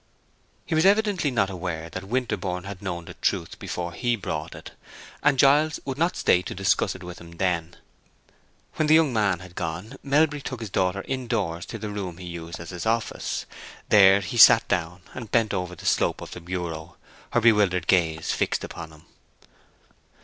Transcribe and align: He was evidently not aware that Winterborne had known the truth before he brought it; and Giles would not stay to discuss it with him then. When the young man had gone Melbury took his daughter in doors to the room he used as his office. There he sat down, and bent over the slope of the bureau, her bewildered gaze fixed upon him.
He 0.65 0.73
was 0.73 0.83
evidently 0.83 1.29
not 1.29 1.51
aware 1.51 1.87
that 1.91 2.05
Winterborne 2.09 2.63
had 2.63 2.81
known 2.81 3.05
the 3.05 3.13
truth 3.13 3.59
before 3.59 3.93
he 3.93 4.15
brought 4.15 4.55
it; 4.55 4.71
and 5.21 5.37
Giles 5.37 5.79
would 5.85 5.99
not 5.99 6.15
stay 6.17 6.41
to 6.41 6.55
discuss 6.55 6.95
it 6.95 7.03
with 7.03 7.21
him 7.21 7.33
then. 7.33 7.75
When 8.77 8.87
the 8.87 8.95
young 8.95 9.13
man 9.13 9.41
had 9.41 9.53
gone 9.53 9.97
Melbury 10.01 10.41
took 10.41 10.59
his 10.59 10.71
daughter 10.71 11.01
in 11.01 11.27
doors 11.27 11.67
to 11.67 11.77
the 11.77 11.91
room 11.91 12.17
he 12.17 12.25
used 12.25 12.59
as 12.59 12.71
his 12.71 12.87
office. 12.87 13.45
There 13.89 14.21
he 14.21 14.37
sat 14.37 14.67
down, 14.67 15.03
and 15.13 15.29
bent 15.29 15.53
over 15.53 15.75
the 15.75 15.85
slope 15.85 16.19
of 16.19 16.31
the 16.31 16.41
bureau, 16.41 16.97
her 17.33 17.39
bewildered 17.41 17.85
gaze 17.85 18.31
fixed 18.31 18.63
upon 18.63 18.89
him. 18.91 19.05